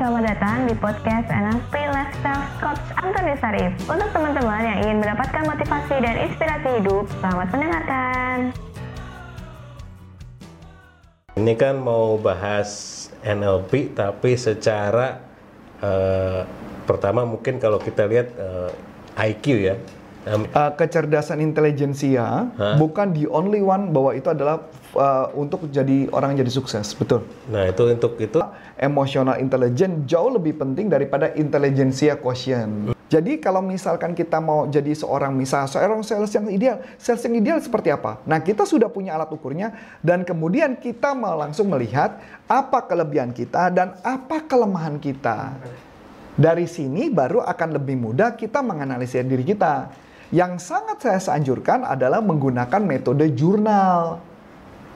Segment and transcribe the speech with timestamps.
[0.00, 3.68] selamat datang di podcast NLP Lifestyle Coach Antoni Sarif.
[3.84, 8.36] Untuk teman-teman yang ingin mendapatkan motivasi dan inspirasi hidup, selamat mendengarkan.
[11.36, 12.70] Ini kan mau bahas
[13.28, 15.20] NLP tapi secara
[15.84, 16.48] eh,
[16.88, 18.72] pertama mungkin kalau kita lihat eh,
[19.20, 19.76] IQ ya.
[20.20, 22.76] Uh, kecerdasan intelijensia Hah?
[22.76, 27.24] bukan the only one bahwa itu adalah uh, untuk jadi orang jadi sukses, betul.
[27.48, 28.36] Nah itu untuk itu
[28.76, 32.92] Emotional intelligence jauh lebih penting daripada intelijensia quotient.
[33.08, 37.58] Jadi kalau misalkan kita mau jadi seorang misal seorang sales yang ideal, sales yang ideal
[37.60, 38.20] seperti apa?
[38.28, 39.72] Nah kita sudah punya alat ukurnya
[40.04, 45.56] dan kemudian kita mau langsung melihat apa kelebihan kita dan apa kelemahan kita.
[46.40, 49.90] Dari sini baru akan lebih mudah kita menganalisis diri kita.
[50.30, 54.22] Yang sangat saya anjurkan adalah menggunakan metode jurnal.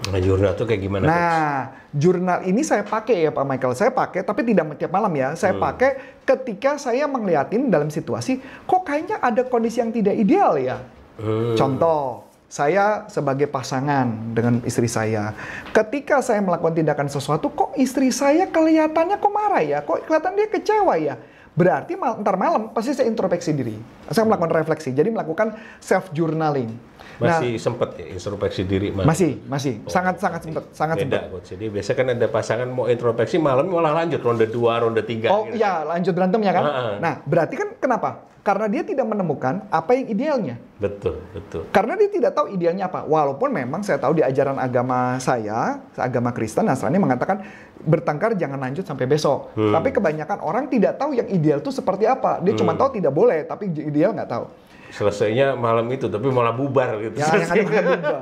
[0.04, 1.04] nah, jurnal tuh kayak gimana?
[1.06, 1.14] Coach?
[1.14, 1.54] Nah,
[1.94, 3.74] jurnal ini saya pakai ya Pak Michael.
[3.74, 5.34] Saya pakai tapi tidak tiap malam ya.
[5.34, 10.78] Saya pakai ketika saya melihatin dalam situasi kok kayaknya ada kondisi yang tidak ideal ya.
[11.18, 11.54] Hmm.
[11.54, 15.34] Contoh, saya sebagai pasangan dengan istri saya.
[15.74, 19.78] Ketika saya melakukan tindakan sesuatu kok istri saya kelihatannya kok marah ya?
[19.82, 21.14] Kok kelihatan dia kecewa ya?
[21.54, 23.78] Berarti mal, ntar malam pasti saya introspeksi diri.
[24.10, 24.90] Saya melakukan refleksi.
[24.90, 26.93] Jadi melakukan self journaling.
[27.18, 29.02] Masih sempet ya introspeksi diri Mas?
[29.02, 31.22] Nah, masih, masih, sangat sangat sempet, sangat Beda sempet.
[31.30, 31.46] coach.
[31.54, 35.46] Jadi biasa kan ada pasangan mau introspeksi malam malah lanjut ronde 2, ronde 3 Oh
[35.46, 35.58] gitu.
[35.58, 36.64] iya, lanjut berantemnya kan?
[36.64, 36.92] Heeh.
[36.98, 38.10] Nah, berarti kan kenapa?
[38.44, 40.60] Karena dia tidak menemukan apa yang idealnya.
[40.76, 41.64] Betul, betul.
[41.72, 43.08] Karena dia tidak tahu idealnya apa.
[43.08, 47.40] Walaupun memang saya tahu di ajaran agama saya, agama Kristen, Nasrani mengatakan
[47.80, 49.48] bertengkar jangan lanjut sampai besok.
[49.56, 49.72] Hmm.
[49.72, 52.44] Tapi kebanyakan orang tidak tahu yang ideal itu seperti apa.
[52.44, 54.44] Dia cuma tahu tidak boleh, tapi ideal nggak tahu.
[54.92, 57.16] Selesainya malam itu tapi malah bubar gitu.
[57.18, 58.20] Ya, yang berubah.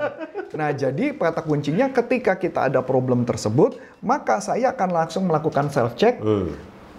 [0.53, 5.97] Nah, jadi kata kuncinya ketika kita ada problem tersebut, maka saya akan langsung melakukan self
[5.97, 6.21] check.
[6.21, 6.53] Hmm,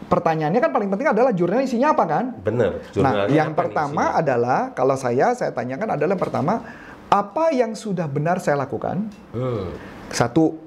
[0.03, 2.25] Pertanyaannya kan paling penting adalah jurnal isinya apa kan?
[2.43, 2.83] bener.
[2.99, 4.19] Nah, yang pertama isinya?
[4.19, 6.53] adalah kalau saya saya tanyakan adalah yang pertama
[7.07, 9.07] apa yang sudah benar saya lakukan?
[9.31, 9.73] Hmm.
[10.11, 10.59] Satu.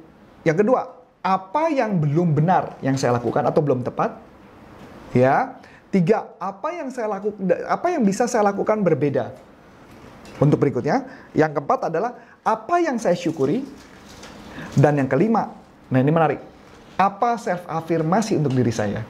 [0.46, 0.80] Yang kedua,
[1.22, 4.14] apa yang belum benar yang saya lakukan atau belum tepat?
[5.10, 5.58] Ya.
[5.96, 9.32] Tiga, apa yang saya lakukan apa yang bisa saya lakukan berbeda?
[10.36, 13.64] Untuk berikutnya, yang keempat adalah apa yang saya syukuri?
[14.76, 15.56] Dan yang kelima,
[15.88, 16.40] nah ini menarik.
[17.00, 19.00] Apa self afirmasi untuk diri saya?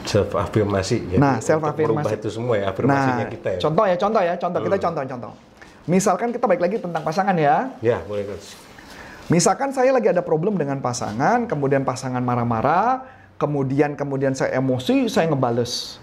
[0.00, 1.20] self afirmasi.
[1.20, 2.16] Nah, self afirmasi.
[2.16, 3.58] itu semua ya afirmasinya Nah, kita ya.
[3.60, 5.32] contoh ya, contoh ya, contoh kita contoh, contoh.
[5.84, 7.68] Misalkan kita balik lagi tentang pasangan ya.
[7.84, 8.24] Ya, boleh.
[9.28, 15.32] Misalkan saya lagi ada problem dengan pasangan, kemudian pasangan marah-marah, kemudian kemudian saya emosi, saya
[15.32, 15.96] ngebales.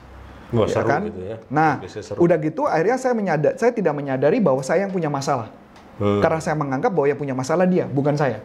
[0.50, 1.02] Wah, Ya seru kan?
[1.06, 1.38] gitu ya.
[1.54, 2.18] Nah, seru.
[2.24, 5.54] udah gitu akhirnya saya menyadar, saya tidak menyadari bahwa saya yang punya masalah.
[6.02, 6.24] Hmm.
[6.24, 8.42] Karena saya menganggap bahwa yang punya masalah dia, bukan saya.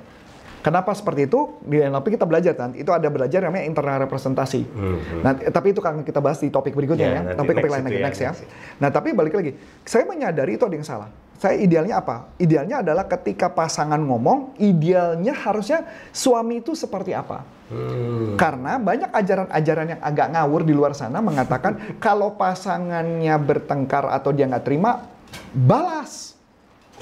[0.62, 1.58] Kenapa seperti itu?
[1.66, 4.62] Di NLP kita belajar kan, itu ada belajar namanya internal representasi.
[4.62, 5.20] Hmm, hmm.
[5.26, 7.74] Nah, tapi itu akan kita bahas di topik berikutnya Ya, ya, nanti topik topik next
[7.74, 8.30] lain lagi ya, next ya.
[8.30, 8.42] next.
[8.78, 11.10] Nah, tapi balik lagi, saya menyadari itu ada yang salah.
[11.42, 12.30] Saya idealnya apa?
[12.38, 15.82] Idealnya adalah ketika pasangan ngomong, idealnya harusnya
[16.14, 17.42] suami itu seperti apa?
[17.66, 18.38] Hmm.
[18.38, 24.46] Karena banyak ajaran-ajaran yang agak ngawur di luar sana mengatakan kalau pasangannya bertengkar atau dia
[24.46, 25.02] nggak terima,
[25.50, 26.38] balas.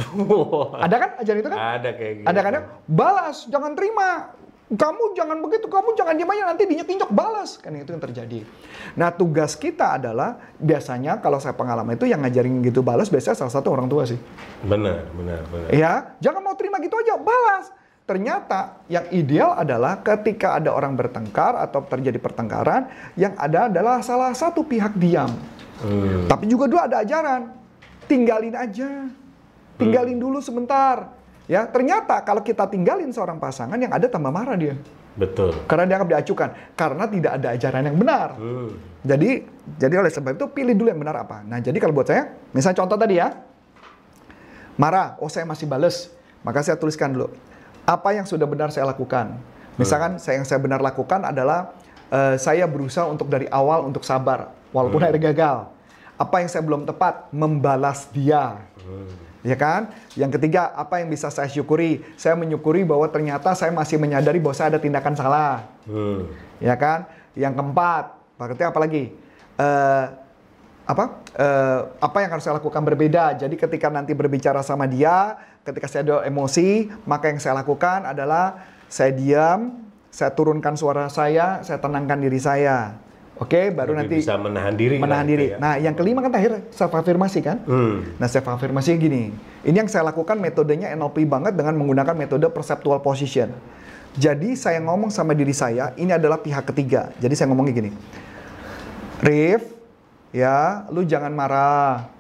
[0.89, 1.59] Ada kan ajaran itu kan?
[1.61, 2.27] Ada kayak gitu.
[2.33, 2.63] Ada kan ya?
[2.89, 4.09] Balas, jangan terima.
[4.71, 7.59] Kamu jangan begitu, kamu jangan diam aja nanti diinjek-injek balas.
[7.59, 8.47] Kan itu yang terjadi.
[8.95, 13.51] Nah tugas kita adalah biasanya kalau saya pengalaman itu yang ngajarin gitu balas biasanya salah
[13.51, 14.15] satu orang tua sih.
[14.63, 15.69] Benar, benar, benar.
[15.75, 17.75] Ya, jangan mau terima gitu aja, balas.
[18.07, 24.31] Ternyata yang ideal adalah ketika ada orang bertengkar atau terjadi pertengkaran, yang ada adalah salah
[24.35, 25.35] satu pihak diam.
[25.83, 26.31] Hmm.
[26.31, 27.55] Tapi juga dua ada ajaran,
[28.07, 29.11] tinggalin aja,
[29.79, 31.20] tinggalin dulu sebentar.
[31.51, 34.79] Ya, ternyata kalau kita tinggalin seorang pasangan yang ada tambah marah dia.
[35.19, 35.51] Betul.
[35.67, 38.39] Karena dianggap diacukan, karena tidak ada ajaran yang benar.
[38.39, 38.71] Hmm.
[39.03, 39.43] Jadi,
[39.75, 41.43] jadi oleh sebab itu pilih dulu yang benar apa.
[41.43, 43.35] Nah, jadi kalau buat saya, misalnya contoh tadi ya,
[44.79, 46.15] marah, oh saya masih bales,
[46.47, 47.35] maka saya tuliskan dulu
[47.91, 49.35] apa yang sudah benar saya lakukan.
[49.75, 51.75] Misalkan saya yang saya benar lakukan adalah
[52.13, 55.59] eh, saya berusaha untuk dari awal untuk sabar, walaupun akhirnya gagal.
[56.21, 58.61] Apa yang saya belum tepat, membalas dia.
[59.41, 59.89] Ya kan?
[60.17, 62.05] Yang ketiga, apa yang bisa saya syukuri?
[62.21, 66.29] Saya menyukuri bahwa ternyata saya masih menyadari bahwa saya ada tindakan salah Hmm.
[66.61, 67.09] ya kan?
[67.33, 68.05] Yang keempat,
[68.37, 69.05] berarti apa lagi?
[69.57, 70.05] Eh,
[70.85, 71.05] apa?
[71.39, 73.39] Eh, apa yang harus saya lakukan berbeda.
[73.41, 78.61] Jadi ketika nanti berbicara sama dia, ketika saya ada emosi, maka yang saya lakukan adalah
[78.91, 82.99] saya diam, saya turunkan suara saya, saya tenangkan diri saya.
[83.41, 85.01] Oke, baru Lebih nanti bisa menahan diri.
[85.01, 85.45] menahan lah, diri.
[85.49, 85.59] gitu ya.
[85.59, 87.65] Nah, yang kelima kan terakhir self afirmasi kan?
[87.65, 88.05] Hmm.
[88.21, 89.33] Nah, self afirmasi gini.
[89.65, 93.49] Ini yang saya lakukan metodenya NLP banget dengan menggunakan metode perceptual position.
[94.13, 97.17] Jadi saya ngomong sama diri saya, ini adalah pihak ketiga.
[97.17, 97.91] Jadi saya ngomongnya gini,
[99.23, 99.63] Rif,
[100.31, 102.11] ya, lu jangan marah.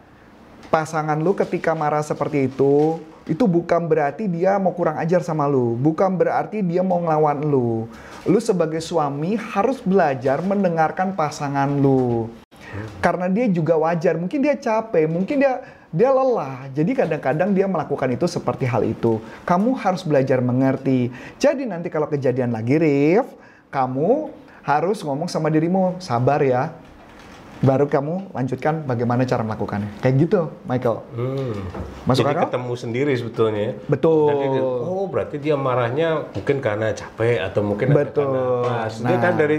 [0.70, 5.76] Pasangan lu ketika marah seperti itu, itu bukan berarti dia mau kurang ajar sama lu.
[5.76, 7.84] Bukan berarti dia mau ngelawan lu.
[8.24, 12.28] Lu sebagai suami harus belajar mendengarkan pasangan lu.
[13.02, 16.70] Karena dia juga wajar, mungkin dia capek, mungkin dia dia lelah.
[16.70, 19.18] Jadi kadang-kadang dia melakukan itu seperti hal itu.
[19.42, 21.10] Kamu harus belajar mengerti.
[21.36, 23.26] Jadi nanti kalau kejadian lagi Rif,
[23.74, 24.30] kamu
[24.62, 26.70] harus ngomong sama dirimu, sabar ya.
[27.60, 29.92] Baru kamu lanjutkan bagaimana cara melakukannya.
[30.00, 31.04] Kayak gitu, Michael.
[31.12, 31.60] Hmm.
[32.08, 32.44] Masuk Jadi akal?
[32.48, 33.60] ketemu sendiri sebetulnya.
[33.60, 33.72] ya.
[33.84, 34.32] Betul.
[34.32, 38.32] Jadi, oh berarti dia marahnya mungkin karena capek atau mungkin Betul.
[38.32, 38.96] karena apa.
[39.04, 39.20] Dia Nah.
[39.20, 39.56] kan dari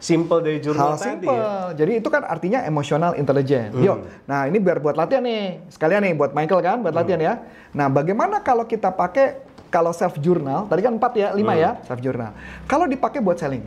[0.00, 1.28] simple dari Hal jurnal tadi simple.
[1.28, 1.52] ya.
[1.76, 3.76] Jadi itu kan artinya emotional intelligence.
[3.76, 4.00] Yuk.
[4.24, 5.68] Nah, ini biar buat latihan nih.
[5.68, 7.34] Sekalian nih buat Michael kan, buat latihan ya.
[7.70, 12.00] Nah, bagaimana kalau kita pakai kalau self journal, tadi kan 4 ya, 5 ya, self
[12.00, 12.32] journal.
[12.64, 13.60] Kalau dipakai buat selling.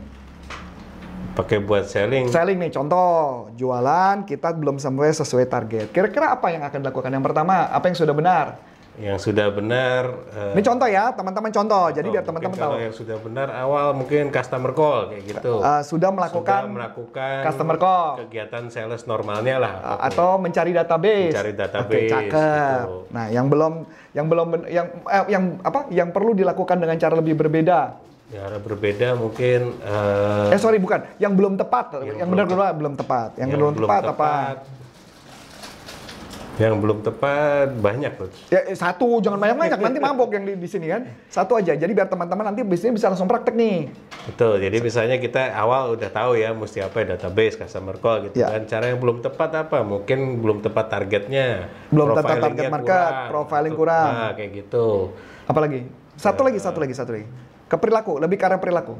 [1.36, 2.32] Pakai buat selling.
[2.32, 5.92] Selling nih, contoh, jualan kita belum sampai sesuai target.
[5.92, 7.12] Kira-kira apa yang akan dilakukan?
[7.12, 8.46] Yang pertama, apa yang sudah benar?
[8.96, 10.08] Yang sudah benar.
[10.32, 11.92] eh, Ini contoh ya, teman-teman contoh.
[11.92, 12.72] Jadi biar mungkin teman-teman tahu.
[12.72, 15.52] Kalau yang sudah benar awal mungkin customer call kayak gitu.
[15.60, 18.24] Uh, sudah melakukan sudah melakukan customer call.
[18.24, 19.72] kegiatan sales normalnya lah.
[19.84, 21.36] Uh, atau mencari database.
[21.36, 22.24] Mencari database, cakep.
[22.32, 22.96] gitu.
[23.12, 23.72] Nah, yang belum
[24.16, 25.92] yang belum yang eh, yang apa?
[25.92, 28.00] Yang perlu dilakukan dengan cara lebih berbeda.
[28.26, 31.94] Cara berbeda mungkin eh, Eh sorry bukan, yang belum tepat.
[32.02, 33.28] Yang, Yang benar belum kedua belum tepat.
[33.38, 34.30] Yang, belum, tepat, apa?
[36.58, 38.26] Yang belum tepat banyak tuh.
[38.50, 41.06] Ya eh, satu, jangan banyak-banyak nanti mabok yang di, di sini kan.
[41.30, 41.78] Satu aja.
[41.78, 43.94] Jadi biar teman-teman nanti bisnisnya bisa langsung praktek nih.
[44.26, 44.58] Betul.
[44.58, 48.50] Jadi misalnya kita awal udah tahu ya mesti apa ya, database, customer call gitu Ya.
[48.58, 48.66] kan.
[48.66, 49.86] Cara yang belum tepat apa?
[49.86, 51.70] Mungkin belum tepat targetnya.
[51.94, 54.10] Belum tepat target market, profiling Atau- kurang.
[54.10, 55.14] Nah, kayak gitu.
[55.46, 55.86] Apalagi?
[56.18, 57.28] Satu lagi, satu lagi, satu lagi.
[57.66, 58.94] Ke perilaku, lebih ke arah perilaku.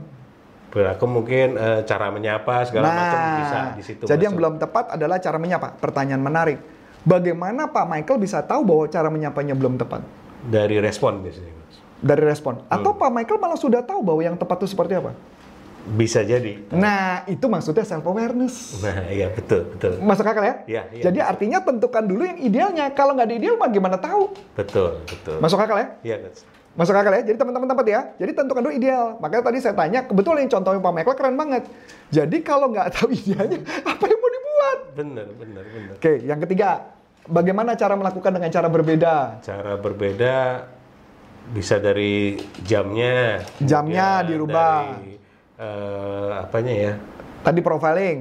[0.67, 4.03] Perilaku mungkin eh, cara menyapa segala macam bisa di situ.
[4.05, 4.41] Nah, jadi yang masuk.
[4.43, 5.69] belum tepat adalah cara menyapa.
[5.79, 6.59] Pertanyaan menarik.
[7.07, 10.03] Bagaimana Pak Michael bisa tahu bahwa cara menyapanya belum tepat?
[10.47, 11.51] dari respon biasanya.
[11.51, 11.75] Mas.
[11.99, 12.63] Dari respon.
[12.67, 13.01] Atau Hmm.
[13.01, 15.11] Pak Michael malah sudah tahu bahwa yang tepat itu seperti apa?
[15.87, 16.67] Bisa jadi.
[16.71, 18.79] Nah, itu maksudnya self awareness.
[18.79, 20.03] Nah, iya betul, betul.
[20.03, 20.55] Masuk akal ya?
[20.67, 22.91] Iya, iya, Jadi artinya tentukan dulu yang idealnya.
[22.91, 24.35] Kalau nggak ada ideal, mah gimana tahu?
[24.55, 25.39] Betul, betul.
[25.39, 25.87] Masuk akal ya?
[26.03, 26.43] Iya, Coach.
[26.77, 27.23] Masuk akal ya?
[27.25, 28.01] Jadi teman-teman tempat ya.
[28.21, 29.17] Jadi tentukan dulu ideal.
[29.17, 31.63] Makanya tadi saya tanya, kebetulan yang contohnya Pak Michael keren banget.
[32.13, 33.59] Jadi kalau nggak tahu idealnya,
[33.97, 34.79] apa yang mau dibuat?
[34.93, 35.95] Benar, benar, benar.
[35.97, 36.69] Oke, yang ketiga,
[37.25, 39.15] bagaimana cara melakukan dengan cara berbeda?
[39.41, 40.37] Cara berbeda
[41.57, 43.41] bisa dari jamnya.
[43.65, 45.01] Jamnya dirubah.
[45.01, 45.13] Dari
[45.57, 46.93] eh, apanya ya?
[47.41, 48.19] Tadi profiling.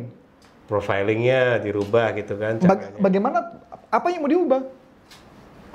[0.66, 2.98] Profilingnya dirubah gitu kan caranya.
[2.98, 3.38] bagaimana?
[3.92, 4.62] Apa yang mau diubah?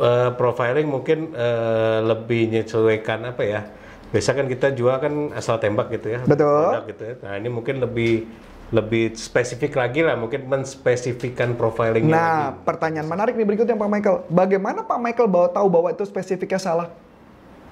[0.00, 3.60] Eh, profiling mungkin eh, lebih menyesuaikan apa ya?
[4.08, 6.20] Biasa kan kita jual kan asal tembak gitu ya.
[6.24, 6.72] Betul.
[6.72, 7.14] produk gitu ya.
[7.20, 8.24] Nah, ini mungkin lebih
[8.70, 12.64] lebih spesifik lagi lah, mungkin menspesifikkan profilingnya Nah, lagi.
[12.64, 14.16] pertanyaan menarik nih berikutnya Pak Michael.
[14.26, 16.88] Bagaimana Pak Michael bawa tahu bahwa itu spesifiknya salah?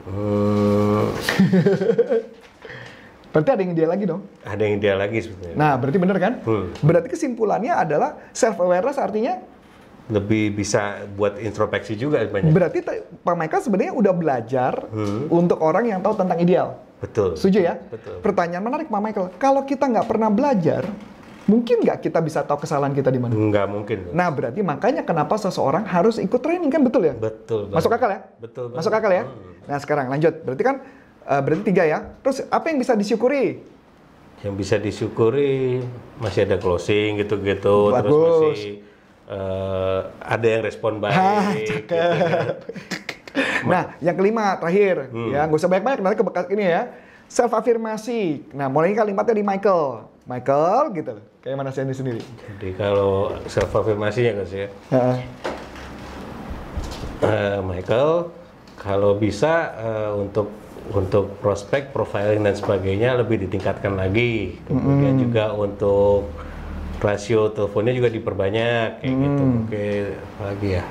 [0.05, 1.09] Hmm,
[3.29, 4.21] Berarti ada yang dia lagi dong.
[4.43, 5.55] ada yang dia lagi sebetulnya.
[5.55, 6.33] Nah, berarti benar kan?
[6.43, 6.73] Hmm.
[6.81, 9.39] Berarti kesimpulannya adalah self awareness artinya
[10.09, 12.49] Lebih bisa buat introspeksi juga banyak.
[12.49, 12.79] berarti
[13.21, 15.29] Pak Michael sebenarnya udah belajar Hmm.
[15.29, 16.81] untuk orang yang tahu tentang ideal.
[16.99, 17.37] Betul.
[17.37, 17.75] Setuju ya?
[17.79, 18.19] Betul.
[18.19, 19.29] Pertanyaan menarik Pak Michael.
[19.37, 20.89] Kalau kita nggak pernah belajar,
[21.45, 23.33] mungkin nggak kita bisa tahu kesalahan kita di mana?
[23.33, 23.99] Nggak mungkin.
[24.11, 27.15] Nah, berarti makanya kenapa seseorang harus ikut training kan betul ya?
[27.15, 27.69] Betul.
[27.69, 28.01] Masuk banget.
[28.01, 28.21] akal ya?
[28.39, 28.65] Betul.
[28.67, 28.79] banget.
[28.81, 29.23] Masuk akal ya?
[29.23, 29.53] Hmm.
[29.63, 30.35] Nah, sekarang lanjut.
[30.43, 30.77] Berarti kan
[31.23, 31.99] eh, berarti tiga ya.
[32.19, 33.61] Terus apa yang bisa disyukuri?
[34.39, 35.83] Yang bisa disyukuri
[36.17, 38.75] masih ada closing gitu-gitu, terus masih
[39.29, 41.15] eh, ada yang respon baik.
[41.15, 41.87] Hah, gitu cakep.
[41.87, 42.47] kan.
[43.69, 45.31] Nah, yang kelima terakhir Hmm.
[45.31, 46.83] ya, nggak usah banyak-banyak nanti ke bekas ini ya.
[47.29, 48.49] Self afirmasi.
[48.57, 50.09] Nah, mulai kalimatnya di Michael.
[50.25, 51.15] Michael gitu.
[51.41, 52.21] Kayak mana saya sendiri.
[52.21, 54.69] Jadi kalau self afirmasi ya guys ya.
[57.19, 58.31] Eh, Michael,
[58.79, 60.49] kalau bisa eh, untuk
[60.89, 64.57] untuk prospek, profiling dan sebagainya lebih ditingkatkan lagi.
[64.65, 66.33] Kemudian juga untuk
[66.99, 69.45] rasio teleponnya juga diperbanyak kayak gitu.
[69.65, 69.89] Oke,
[70.43, 70.85] lagi ya.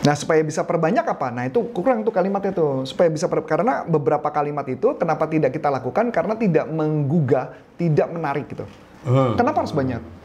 [0.00, 1.28] Nah, supaya bisa perbanyak apa?
[1.28, 2.88] Nah, itu kurang tuh kalimatnya tuh.
[2.88, 8.08] Supaya bisa per- karena beberapa kalimat itu kenapa tidak kita lakukan karena tidak menggugah, tidak
[8.08, 8.64] menarik gitu.
[9.04, 9.36] Hmm.
[9.36, 10.19] Kenapa harus banyak?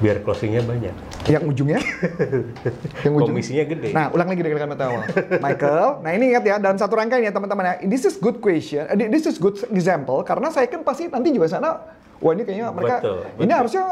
[0.00, 0.94] Biar closingnya banyak.
[1.28, 1.80] Yang ujungnya?
[3.04, 3.36] yang ujung.
[3.36, 3.92] Komisinya gede.
[3.92, 5.04] Nah, ulang lagi dari kalimat awal.
[5.38, 8.88] Michael, nah ini ingat ya, dalam satu rangkaian ya teman-teman ya, this is good question,
[8.88, 11.76] eh, this is good example, karena saya kan pasti nanti juga sana,
[12.16, 13.58] wah ini kayaknya mereka, Betul, ini betul.
[13.60, 13.84] harusnya,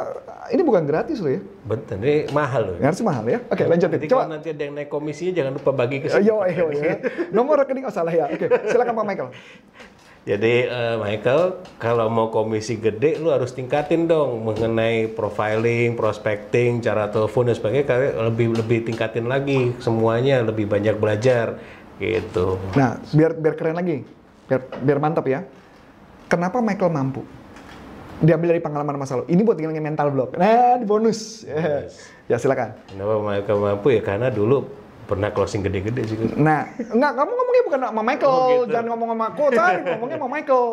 [0.49, 2.75] ini bukan gratis loh ya, Betul, ini mahal loh.
[2.81, 3.39] ini harusnya mahal ya.
[3.53, 3.89] Oke, lanjut.
[3.93, 6.97] Jadi Coba, nanti ada yang naik komisinya jangan lupa bagi ke Ayo, ayo, ya.
[7.37, 8.33] Nomor rekening, oh salah ya.
[8.33, 9.31] Oke, silakan Pak Michael.
[10.27, 17.09] Jadi eh, Michael, kalau mau komisi gede, lu harus tingkatin dong mengenai profiling, prospecting, cara
[17.09, 17.87] telepon dan sebagainya.
[17.87, 21.57] Kalian lebih lebih tingkatin lagi semuanya, lebih banyak belajar
[22.03, 22.61] gitu.
[22.77, 24.05] Nah, biar biar keren lagi,
[24.51, 25.47] biar biar mantap ya.
[26.29, 27.25] Kenapa Michael mampu?
[28.19, 29.31] Diambil dari pengalaman masa lalu.
[29.31, 30.37] Ini buat ngilangin mental block.
[30.37, 31.47] Nah, di bonus.
[32.31, 32.77] ya silakan.
[32.91, 34.03] Kenapa Michael mampu ya?
[34.05, 36.17] Karena dulu pernah closing gede-gede sih.
[36.37, 38.77] Nah, enggak, kamu ngomongnya bukan sama Michael, Oh, gitu.
[38.77, 39.73] jangan ngomong sama aku, Chan.
[39.97, 40.67] ngomongnya sama Michael.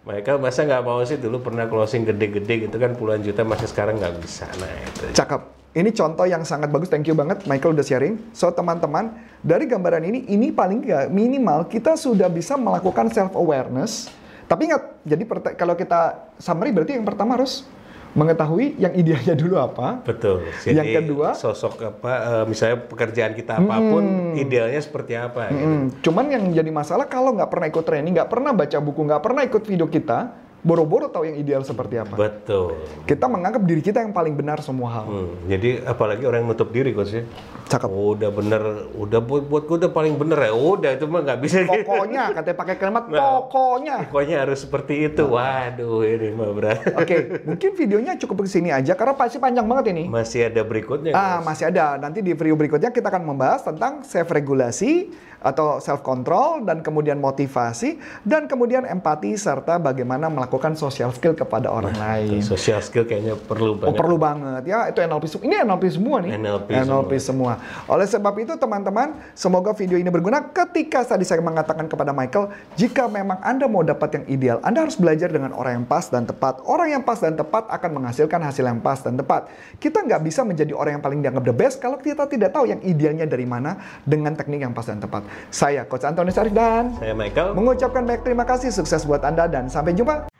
[0.00, 4.00] Michael masa nggak mau sih dulu pernah closing gede-gede gitu kan puluhan juta masih sekarang
[4.00, 4.48] nggak bisa.
[4.58, 5.12] Nah itu.
[5.14, 5.60] Cakep.
[5.70, 8.18] Ini contoh yang sangat bagus, thank you banget Michael udah sharing.
[8.34, 14.10] So teman-teman, dari gambaran ini, ini paling nggak minimal kita sudah bisa melakukan self awareness.
[14.50, 15.22] Tapi ingat, jadi
[15.54, 17.62] kalau kita summary berarti yang pertama harus
[18.10, 20.02] mengetahui yang idealnya dulu apa.
[20.02, 20.50] Betul.
[20.66, 21.28] Yang kedua?
[21.38, 25.62] sosok apa eh, misalnya pekerjaan kita apa pun idealnya seperti apa gitu.
[25.62, 29.22] Hmm, cuman yang jadi masalah kalau nggak pernah ikut training, nggak pernah baca buku, nggak
[29.22, 30.18] pernah ikut video kita,
[30.60, 32.12] boro-boro tahu yang ideal seperti apa.
[32.12, 32.76] Betul.
[33.04, 35.04] Kita menganggap diri kita yang paling benar semua hal.
[35.04, 37.24] Hmm, jadi apalagi orang yang nutup diri coach ya.
[37.66, 37.86] Cakep.
[37.86, 38.62] Oh, udah bener,
[38.92, 40.52] udah buat buat gue udah paling bener ya.
[40.52, 41.62] Udah itu mah nggak bisa.
[41.62, 41.70] gitu.
[41.80, 43.18] Pokoknya, katanya pakai kalimat Nah.
[43.40, 43.94] pokoknya.
[44.06, 45.22] Pokoknya harus seperti itu.
[45.24, 46.78] Waduh, ini mah berat.
[46.92, 50.10] Oke, mungkin videonya cukup ke sini aja karena pasti panjang banget ini.
[50.10, 51.14] Masih ada berikutnya.
[51.14, 51.46] Ah, Coach.
[51.46, 51.94] masih ada.
[51.96, 55.08] Nanti di video berikutnya kita akan membahas tentang self regulasi
[55.40, 61.70] atau self control dan kemudian motivasi dan kemudian empati serta bagaimana melakukan social skill kepada
[61.70, 62.42] orang lain.
[62.42, 63.96] Social skill kayaknya perlu Oh, banget.
[63.96, 65.44] perlu banget ya itu NLP semua.
[65.44, 66.30] Ini NLP semua nih.
[66.36, 67.52] NLP semua.
[67.86, 73.06] Oleh sebab itu teman-teman, semoga video ini berguna ketika tadi saya mengatakan kepada Michael, jika
[73.06, 76.64] memang Anda mau dapat yang ideal, Anda harus belajar dengan orang yang pas dan tepat.
[76.64, 79.46] Orang yang pas dan tepat akan menghasilkan hasil yang pas dan tepat.
[79.76, 82.80] Kita nggak bisa menjadi orang yang paling dianggap the best kalau kita tidak tahu yang
[82.80, 85.22] idealnya dari mana dengan teknik yang pas dan tepat.
[85.48, 87.52] Saya Coach Antoni Sarif dan Saya Michael.
[87.52, 90.39] mengucapkan banyak terima kasih, sukses buat Anda dan sampai jumpa.